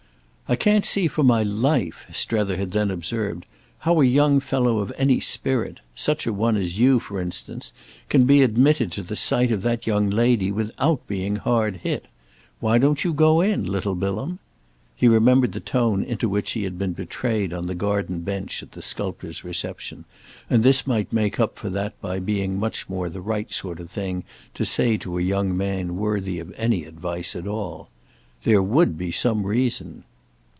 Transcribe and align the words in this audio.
"I 0.51 0.57
can't 0.57 0.83
see 0.83 1.07
for 1.07 1.23
my 1.23 1.43
life," 1.43 2.05
Strether 2.11 2.57
had 2.57 2.71
then 2.71 2.91
observed, 2.91 3.45
"how 3.79 4.01
a 4.01 4.05
young 4.05 4.41
fellow 4.41 4.79
of 4.79 4.91
any 4.97 5.21
spirit—such 5.21 6.27
a 6.27 6.33
one 6.33 6.57
as 6.57 6.77
you 6.77 6.99
for 6.99 7.21
instance—can 7.21 8.25
be 8.25 8.41
admitted 8.41 8.91
to 8.91 9.01
the 9.01 9.15
sight 9.15 9.49
of 9.51 9.61
that 9.61 9.87
young 9.87 10.09
lady 10.09 10.51
without 10.51 11.07
being 11.07 11.37
hard 11.37 11.77
hit. 11.77 12.05
Why 12.59 12.79
don't 12.79 13.05
you 13.05 13.13
go 13.13 13.39
in, 13.39 13.63
little 13.65 13.95
Bilham?" 13.95 14.39
He 14.93 15.07
remembered 15.07 15.53
the 15.53 15.61
tone 15.61 16.03
into 16.03 16.27
which 16.27 16.51
he 16.51 16.63
had 16.63 16.77
been 16.77 16.91
betrayed 16.91 17.53
on 17.53 17.67
the 17.67 17.73
garden 17.73 18.19
bench 18.19 18.61
at 18.61 18.73
the 18.73 18.81
sculptor's 18.81 19.45
reception, 19.45 20.03
and 20.49 20.63
this 20.63 20.85
might 20.85 21.13
make 21.13 21.39
up 21.39 21.57
for 21.57 21.69
that 21.69 21.93
by 22.01 22.19
being 22.19 22.59
much 22.59 22.89
more 22.89 23.07
the 23.07 23.21
right 23.21 23.49
sort 23.53 23.79
of 23.79 23.89
thing 23.89 24.25
to 24.55 24.65
say 24.65 24.97
to 24.97 25.17
a 25.17 25.21
young 25.21 25.55
man 25.55 25.95
worthy 25.95 26.39
of 26.39 26.53
any 26.57 26.83
advice 26.83 27.37
at 27.37 27.47
all. 27.47 27.87
"There 28.43 28.61
would 28.61 28.97
be 28.97 29.13
some 29.13 29.45
reason." 29.45 30.03